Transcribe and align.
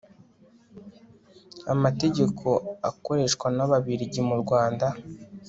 amategeko 1.73 2.47
akoreshwa 2.89 3.47
n'ababiligi 3.55 4.21
mu 4.27 4.35
rwanda 4.41 4.87